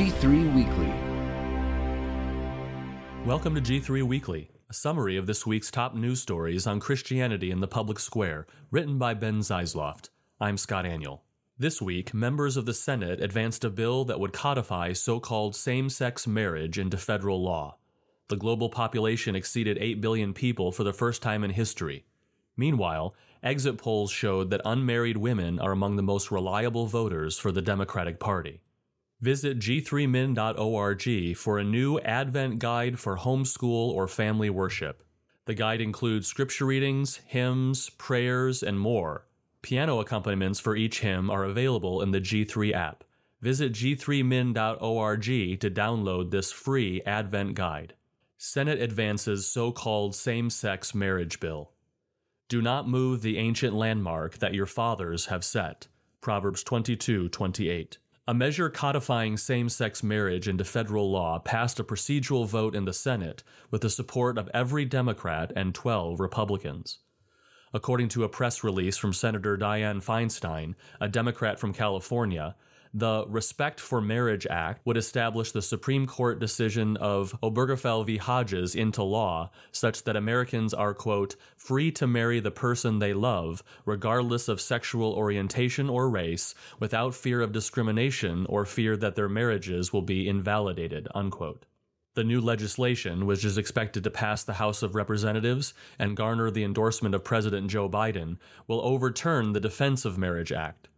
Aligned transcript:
G3 0.00 0.54
Weekly. 0.54 0.92
Welcome 3.26 3.54
to 3.54 3.60
G3 3.60 4.02
Weekly, 4.02 4.48
a 4.70 4.72
summary 4.72 5.18
of 5.18 5.26
this 5.26 5.46
week's 5.46 5.70
top 5.70 5.94
news 5.94 6.22
stories 6.22 6.66
on 6.66 6.80
Christianity 6.80 7.50
in 7.50 7.60
the 7.60 7.68
public 7.68 7.98
square, 7.98 8.46
written 8.70 8.96
by 8.96 9.12
Ben 9.12 9.40
Zeisloft. 9.40 10.08
I'm 10.40 10.56
Scott 10.56 10.86
Aniol. 10.86 11.20
This 11.58 11.82
week, 11.82 12.14
members 12.14 12.56
of 12.56 12.64
the 12.64 12.72
Senate 12.72 13.20
advanced 13.20 13.62
a 13.62 13.68
bill 13.68 14.06
that 14.06 14.18
would 14.18 14.32
codify 14.32 14.94
so 14.94 15.20
called 15.20 15.54
same 15.54 15.90
sex 15.90 16.26
marriage 16.26 16.78
into 16.78 16.96
federal 16.96 17.42
law. 17.42 17.76
The 18.28 18.36
global 18.36 18.70
population 18.70 19.36
exceeded 19.36 19.76
8 19.78 20.00
billion 20.00 20.32
people 20.32 20.72
for 20.72 20.82
the 20.82 20.94
first 20.94 21.20
time 21.20 21.44
in 21.44 21.50
history. 21.50 22.06
Meanwhile, 22.56 23.14
exit 23.42 23.76
polls 23.76 24.10
showed 24.10 24.48
that 24.48 24.62
unmarried 24.64 25.18
women 25.18 25.58
are 25.58 25.72
among 25.72 25.96
the 25.96 26.02
most 26.02 26.30
reliable 26.30 26.86
voters 26.86 27.36
for 27.36 27.52
the 27.52 27.60
Democratic 27.60 28.18
Party. 28.18 28.62
Visit 29.20 29.58
g3min.org 29.58 31.36
for 31.36 31.58
a 31.58 31.64
new 31.64 31.98
Advent 32.00 32.58
guide 32.58 32.98
for 32.98 33.18
homeschool 33.18 33.90
or 33.90 34.08
family 34.08 34.48
worship. 34.48 35.04
The 35.44 35.52
guide 35.52 35.82
includes 35.82 36.26
scripture 36.26 36.64
readings, 36.64 37.16
hymns, 37.26 37.90
prayers, 37.90 38.62
and 38.62 38.80
more. 38.80 39.26
Piano 39.60 40.00
accompaniments 40.00 40.58
for 40.58 40.74
each 40.74 41.00
hymn 41.00 41.28
are 41.28 41.44
available 41.44 42.00
in 42.00 42.12
the 42.12 42.20
G3 42.20 42.72
app. 42.72 43.04
Visit 43.42 43.72
g3min.org 43.72 45.22
to 45.24 45.70
download 45.70 46.30
this 46.30 46.50
free 46.50 47.02
Advent 47.04 47.54
guide. 47.54 47.94
Senate 48.38 48.80
advances 48.80 49.46
so 49.46 49.70
called 49.70 50.14
same 50.14 50.48
sex 50.48 50.94
marriage 50.94 51.40
bill. 51.40 51.72
Do 52.48 52.62
not 52.62 52.88
move 52.88 53.20
the 53.20 53.36
ancient 53.36 53.74
landmark 53.74 54.38
that 54.38 54.54
your 54.54 54.66
fathers 54.66 55.26
have 55.26 55.44
set. 55.44 55.88
Proverbs 56.22 56.64
22 56.64 57.28
28. 57.28 57.98
A 58.30 58.32
measure 58.32 58.70
codifying 58.70 59.36
same 59.36 59.68
sex 59.68 60.04
marriage 60.04 60.46
into 60.46 60.62
federal 60.62 61.10
law 61.10 61.40
passed 61.40 61.80
a 61.80 61.82
procedural 61.82 62.46
vote 62.46 62.76
in 62.76 62.84
the 62.84 62.92
Senate 62.92 63.42
with 63.72 63.80
the 63.80 63.90
support 63.90 64.38
of 64.38 64.48
every 64.54 64.84
Democrat 64.84 65.50
and 65.56 65.74
12 65.74 66.20
Republicans. 66.20 66.98
According 67.74 68.08
to 68.10 68.22
a 68.22 68.28
press 68.28 68.62
release 68.62 68.96
from 68.96 69.12
Senator 69.12 69.58
Dianne 69.58 70.00
Feinstein, 70.00 70.76
a 71.00 71.08
Democrat 71.08 71.58
from 71.58 71.72
California, 71.72 72.54
the 72.92 73.24
Respect 73.28 73.78
for 73.78 74.00
Marriage 74.00 74.46
Act 74.48 74.84
would 74.84 74.96
establish 74.96 75.52
the 75.52 75.62
Supreme 75.62 76.06
Court 76.06 76.40
decision 76.40 76.96
of 76.96 77.38
Obergefell 77.40 78.04
v. 78.04 78.16
Hodges 78.16 78.74
into 78.74 79.02
law, 79.02 79.50
such 79.70 80.02
that 80.04 80.16
Americans 80.16 80.74
are, 80.74 80.92
quote, 80.92 81.36
free 81.56 81.92
to 81.92 82.06
marry 82.06 82.40
the 82.40 82.50
person 82.50 82.98
they 82.98 83.14
love, 83.14 83.62
regardless 83.84 84.48
of 84.48 84.60
sexual 84.60 85.12
orientation 85.12 85.88
or 85.88 86.10
race, 86.10 86.54
without 86.80 87.14
fear 87.14 87.40
of 87.40 87.52
discrimination 87.52 88.44
or 88.46 88.64
fear 88.64 88.96
that 88.96 89.14
their 89.14 89.28
marriages 89.28 89.92
will 89.92 90.02
be 90.02 90.28
invalidated, 90.28 91.06
unquote. 91.14 91.66
The 92.14 92.24
new 92.24 92.40
legislation, 92.40 93.24
which 93.24 93.44
is 93.44 93.56
expected 93.56 94.02
to 94.02 94.10
pass 94.10 94.42
the 94.42 94.54
House 94.54 94.82
of 94.82 94.96
Representatives 94.96 95.74
and 95.96 96.16
garner 96.16 96.50
the 96.50 96.64
endorsement 96.64 97.14
of 97.14 97.22
President 97.22 97.70
Joe 97.70 97.88
Biden, 97.88 98.38
will 98.66 98.80
overturn 98.80 99.52
the 99.52 99.60
Defense 99.60 100.04
of 100.04 100.18
Marriage 100.18 100.50
Act. 100.50 100.89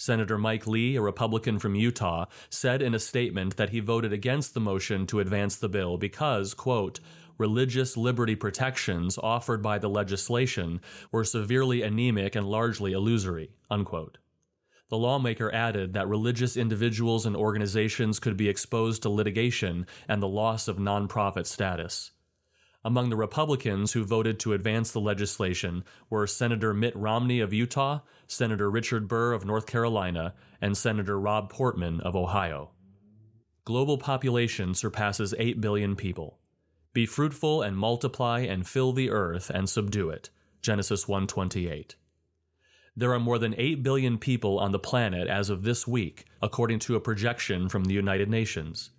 Senator 0.00 0.38
Mike 0.38 0.66
Lee, 0.66 0.96
a 0.96 1.02
Republican 1.02 1.58
from 1.58 1.74
Utah, 1.74 2.24
said 2.48 2.80
in 2.80 2.94
a 2.94 2.98
statement 2.98 3.58
that 3.58 3.68
he 3.68 3.80
voted 3.80 4.14
against 4.14 4.54
the 4.54 4.60
motion 4.60 5.06
to 5.06 5.20
advance 5.20 5.56
the 5.56 5.68
bill 5.68 5.98
because, 5.98 6.54
quote, 6.54 7.00
religious 7.36 7.98
liberty 7.98 8.34
protections 8.34 9.18
offered 9.22 9.62
by 9.62 9.78
the 9.78 9.90
legislation 9.90 10.80
were 11.12 11.22
severely 11.22 11.82
anemic 11.82 12.34
and 12.34 12.46
largely 12.46 12.92
illusory, 12.92 13.50
unquote. 13.70 14.16
The 14.88 14.96
lawmaker 14.96 15.52
added 15.54 15.92
that 15.92 16.08
religious 16.08 16.56
individuals 16.56 17.26
and 17.26 17.36
organizations 17.36 18.18
could 18.18 18.38
be 18.38 18.48
exposed 18.48 19.02
to 19.02 19.10
litigation 19.10 19.86
and 20.08 20.22
the 20.22 20.28
loss 20.28 20.66
of 20.66 20.78
nonprofit 20.78 21.44
status. 21.44 22.12
Among 22.82 23.10
the 23.10 23.16
Republicans 23.16 23.92
who 23.92 24.04
voted 24.04 24.40
to 24.40 24.54
advance 24.54 24.90
the 24.90 25.00
legislation 25.00 25.84
were 26.08 26.26
Senator 26.26 26.72
Mitt 26.72 26.96
Romney 26.96 27.40
of 27.40 27.52
Utah, 27.52 28.00
Senator 28.26 28.70
Richard 28.70 29.06
Burr 29.06 29.32
of 29.32 29.44
North 29.44 29.66
Carolina, 29.66 30.34
and 30.62 30.76
Senator 30.76 31.20
Rob 31.20 31.50
Portman 31.50 32.00
of 32.00 32.16
Ohio. 32.16 32.70
Global 33.64 33.98
population 33.98 34.74
surpasses 34.74 35.34
8 35.38 35.60
billion 35.60 35.94
people. 35.94 36.38
Be 36.94 37.04
fruitful 37.04 37.60
and 37.60 37.76
multiply 37.76 38.40
and 38.40 38.66
fill 38.66 38.92
the 38.92 39.10
earth 39.10 39.50
and 39.50 39.68
subdue 39.68 40.08
it. 40.08 40.30
Genesis 40.62 41.06
128. 41.06 41.96
There 42.96 43.12
are 43.12 43.20
more 43.20 43.38
than 43.38 43.54
8 43.56 43.82
billion 43.82 44.18
people 44.18 44.58
on 44.58 44.72
the 44.72 44.78
planet 44.78 45.28
as 45.28 45.50
of 45.50 45.62
this 45.62 45.86
week, 45.86 46.24
according 46.42 46.78
to 46.80 46.96
a 46.96 47.00
projection 47.00 47.68
from 47.68 47.84
the 47.84 47.94
United 47.94 48.30
Nations. 48.30 48.90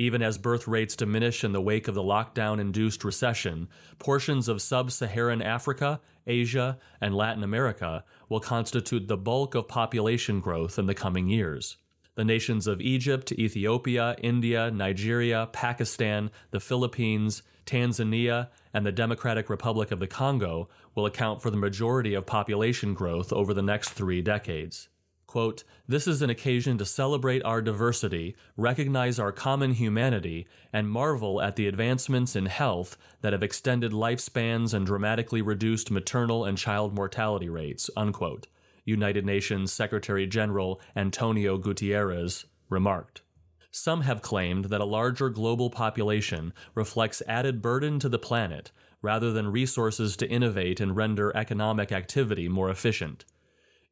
Even 0.00 0.22
as 0.22 0.38
birth 0.38 0.66
rates 0.66 0.96
diminish 0.96 1.44
in 1.44 1.52
the 1.52 1.60
wake 1.60 1.86
of 1.86 1.94
the 1.94 2.02
lockdown 2.02 2.58
induced 2.58 3.04
recession, 3.04 3.68
portions 3.98 4.48
of 4.48 4.62
sub 4.62 4.90
Saharan 4.90 5.42
Africa, 5.42 6.00
Asia, 6.26 6.78
and 7.02 7.14
Latin 7.14 7.44
America 7.44 8.02
will 8.30 8.40
constitute 8.40 9.08
the 9.08 9.18
bulk 9.18 9.54
of 9.54 9.68
population 9.68 10.40
growth 10.40 10.78
in 10.78 10.86
the 10.86 10.94
coming 10.94 11.28
years. 11.28 11.76
The 12.14 12.24
nations 12.24 12.66
of 12.66 12.80
Egypt, 12.80 13.30
Ethiopia, 13.32 14.16
India, 14.22 14.70
Nigeria, 14.70 15.50
Pakistan, 15.52 16.30
the 16.50 16.60
Philippines, 16.60 17.42
Tanzania, 17.66 18.48
and 18.72 18.86
the 18.86 18.92
Democratic 18.92 19.50
Republic 19.50 19.90
of 19.90 20.00
the 20.00 20.06
Congo 20.06 20.70
will 20.94 21.04
account 21.04 21.42
for 21.42 21.50
the 21.50 21.58
majority 21.58 22.14
of 22.14 22.24
population 22.24 22.94
growth 22.94 23.34
over 23.34 23.52
the 23.52 23.60
next 23.60 23.90
three 23.90 24.22
decades. 24.22 24.88
Quote, 25.30 25.62
This 25.86 26.08
is 26.08 26.22
an 26.22 26.30
occasion 26.30 26.76
to 26.78 26.84
celebrate 26.84 27.44
our 27.44 27.62
diversity, 27.62 28.34
recognize 28.56 29.20
our 29.20 29.30
common 29.30 29.74
humanity, 29.74 30.48
and 30.72 30.90
marvel 30.90 31.40
at 31.40 31.54
the 31.54 31.68
advancements 31.68 32.34
in 32.34 32.46
health 32.46 32.98
that 33.20 33.32
have 33.32 33.44
extended 33.44 33.92
lifespans 33.92 34.74
and 34.74 34.84
dramatically 34.84 35.40
reduced 35.40 35.88
maternal 35.88 36.44
and 36.44 36.58
child 36.58 36.92
mortality 36.92 37.48
rates, 37.48 37.88
unquote, 37.96 38.48
United 38.84 39.24
Nations 39.24 39.72
Secretary 39.72 40.26
General 40.26 40.80
Antonio 40.96 41.56
Guterres 41.56 42.46
remarked. 42.68 43.22
Some 43.70 44.00
have 44.00 44.22
claimed 44.22 44.64
that 44.64 44.80
a 44.80 44.84
larger 44.84 45.28
global 45.28 45.70
population 45.70 46.52
reflects 46.74 47.22
added 47.28 47.62
burden 47.62 48.00
to 48.00 48.08
the 48.08 48.18
planet 48.18 48.72
rather 49.00 49.32
than 49.32 49.52
resources 49.52 50.16
to 50.16 50.28
innovate 50.28 50.80
and 50.80 50.96
render 50.96 51.30
economic 51.36 51.92
activity 51.92 52.48
more 52.48 52.68
efficient. 52.68 53.24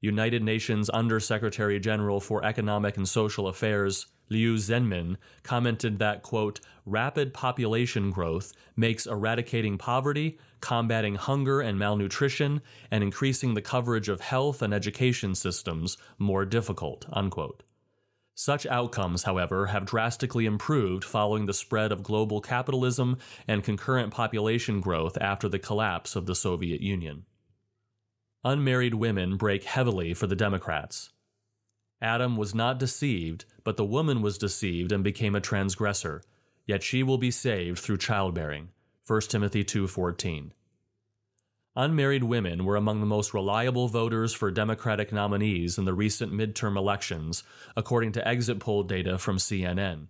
United 0.01 0.43
Nations 0.43 0.89
Undersecretary 0.91 1.81
General 1.81 2.21
for 2.21 2.45
Economic 2.45 2.97
and 2.97 3.09
Social 3.09 3.49
Affairs, 3.49 4.07
Liu 4.29 4.55
Zhenmin, 4.57 5.17
commented 5.43 5.99
that, 5.99 6.23
quote, 6.23 6.61
rapid 6.87 7.35
population 7.35 8.11
growth 8.11 8.53
makes 8.77 9.07
eradicating 9.07 9.77
poverty, 9.77 10.39
combating 10.61 11.17
hunger 11.17 11.61
and 11.61 11.79
malnutrition, 11.79 12.61
and 12.91 13.03
increasing 13.03 13.55
the 13.55 13.63
coverage 13.63 14.09
of 14.09 14.21
health 14.21 14.63
and 14.63 14.73
education 14.73 15.35
systems 15.35 15.97
more 16.19 16.45
difficult, 16.45 17.05
unquote. 17.13 17.65
Such 18.37 18.67
outcomes, 18.67 19.25
however, 19.25 19.67
have 19.67 19.85
drastically 19.85 20.47
improved 20.47 21.03
following 21.03 21.47
the 21.47 21.53
spread 21.53 21.91
of 21.91 22.05
global 22.05 22.41
capitalism 22.41 23.19
and 23.49 23.65
concurrent 23.65 24.13
population 24.13 24.81
growth 24.81 25.19
after 25.21 25.49
the 25.49 25.59
collapse 25.59 26.15
of 26.15 26.27
the 26.27 26.37
Soviet 26.37 26.81
Union. 26.81 27.25
Unmarried 28.45 28.95
women 28.95 29.37
break 29.37 29.65
heavily 29.65 30.15
for 30.15 30.29
the 30.29 30.37
Democrats. 30.37 31.11
Adam 32.01 32.37
was 32.37 32.55
not 32.55 32.79
deceived, 32.79 33.45
but 33.65 33.77
the 33.77 33.85
woman 33.85 34.23
was 34.23 34.39
deceived 34.39 34.93
and 34.93 35.03
became 35.03 35.35
a 35.35 35.41
transgressor, 35.41 36.23
yet 36.65 36.85
she 36.85 37.03
will 37.03 37.19
be 37.19 37.33
saved 37.33 37.81
through 37.81 37.99
childbearing. 37.99 38.69
1 39.05 39.23
Timothy 39.23 39.65
2:14. 39.65 40.53
Unmarried 41.75 42.23
women 42.23 42.65
were 42.65 42.77
among 42.77 43.01
the 43.01 43.07
most 43.07 43.35
reliable 43.35 43.89
voters 43.89 44.33
for 44.33 44.53
Democratic 44.53 45.13
nominees 45.13 45.77
in 45.77 45.85
the 45.85 45.95
recent 45.95 46.33
midterm 46.33 46.77
elections, 46.77 47.43
according 47.77 48.13
to 48.13 48.27
exit 48.27 48.61
poll 48.61 48.85
data 48.85 49.19
from 49.19 49.39
CNN. 49.39 50.09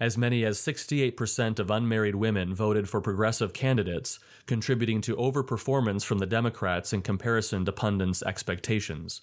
As 0.00 0.16
many 0.16 0.44
as 0.44 0.58
68% 0.58 1.58
of 1.58 1.72
unmarried 1.72 2.14
women 2.14 2.54
voted 2.54 2.88
for 2.88 3.00
progressive 3.00 3.52
candidates, 3.52 4.20
contributing 4.46 5.00
to 5.00 5.16
overperformance 5.16 6.04
from 6.04 6.18
the 6.18 6.26
Democrats 6.26 6.92
in 6.92 7.02
comparison 7.02 7.64
to 7.64 7.72
pundits' 7.72 8.22
expectations. 8.22 9.22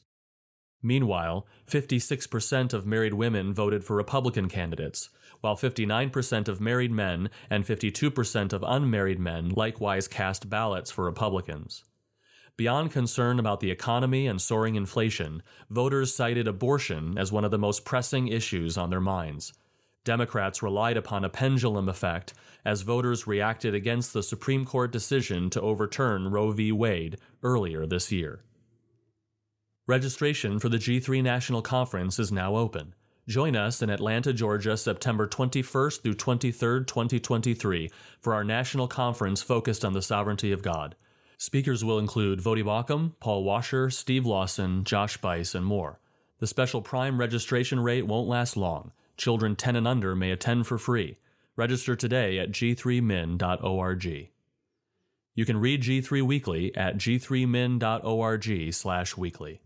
Meanwhile, 0.84 1.48
56% 1.68 2.74
of 2.74 2.86
married 2.86 3.14
women 3.14 3.54
voted 3.54 3.86
for 3.86 3.96
Republican 3.96 4.50
candidates, 4.50 5.10
while 5.40 5.56
59% 5.56 6.50
of 6.50 6.60
married 6.60 6.92
men 6.92 7.30
and 7.50 7.66
52% 7.66 8.52
of 8.54 8.64
unmarried 8.68 9.20
men 9.20 9.50
likewise 9.50 10.10
cast 10.10 10.50
ballots 10.50 10.92
for 10.92 11.06
Republicans. 11.06 11.86
Beyond 12.58 12.92
concern 12.92 13.40
about 13.40 13.62
the 13.62 13.72
economy 13.72 14.28
and 14.28 14.42
soaring 14.42 14.76
inflation, 14.76 15.42
voters 15.70 16.14
cited 16.14 16.48
abortion 16.48 17.18
as 17.18 17.32
one 17.32 17.46
of 17.46 17.52
the 17.52 17.58
most 17.58 17.86
pressing 17.86 18.28
issues 18.28 18.78
on 18.78 18.90
their 18.90 19.02
minds. 19.02 19.54
Democrats 20.06 20.64
relied 20.64 20.96
upon 20.96 21.26
a 21.26 21.30
pendulum 21.30 21.90
effect 21.90 22.34
as 22.64 22.82
voters 22.84 23.28
reacted 23.28 23.76
against 23.76 24.14
the 24.14 24.24
Supreme 24.24 24.64
Court 24.64 24.92
decision 24.92 25.50
to 25.50 25.60
overturn 25.60 26.32
Roe 26.32 26.52
v. 26.52 26.72
Wade 26.72 27.18
earlier 27.44 27.86
this 27.86 28.12
year. 28.12 28.40
Registration 29.88 30.58
for 30.60 30.70
the 30.70 30.78
G3 30.78 31.22
National 31.22 31.62
Conference 31.62 32.18
is 32.18 32.32
now 32.32 32.56
open. 32.56 32.96
Join 33.28 33.56
us 33.56 33.82
in 33.82 33.90
Atlanta, 33.90 34.34
Georgia, 34.34 34.78
September 34.78 35.28
21st 35.28 36.02
through 36.02 36.14
23rd, 36.14 36.88
2023, 36.88 37.92
for 38.22 38.34
our 38.34 38.44
national 38.44 38.88
conference 38.88 39.42
focused 39.42 39.84
on 39.84 39.94
the 39.94 40.02
sovereignty 40.02 40.52
of 40.52 40.62
God. 40.62 40.96
Speakers 41.38 41.84
will 41.84 42.00
include 42.00 42.40
Voddie 42.40 42.64
Baucham, 42.64 43.14
Paul 43.20 43.44
Washer, 43.44 43.90
Steve 43.90 44.26
Lawson, 44.26 44.84
Josh 44.84 45.18
Buice, 45.18 45.56
and 45.56 45.66
more. 45.66 46.00
The 46.40 46.48
special 46.48 46.82
Prime 46.82 47.20
registration 47.20 47.80
rate 47.80 48.06
won't 48.06 48.28
last 48.28 48.56
long. 48.56 48.92
Children 49.18 49.56
10 49.56 49.76
and 49.76 49.88
under 49.88 50.16
may 50.16 50.32
attend 50.32 50.68
for 50.68 50.78
free. 50.78 51.18
Register 51.56 51.96
today 51.96 52.38
at 52.40 52.52
g3min.org. 52.52 54.30
You 55.38 55.46
can 55.46 55.58
read 55.58 55.84
G3 55.84 56.22
Weekly 56.22 56.74
at 56.76 56.98
g3min.org/weekly. 56.98 59.62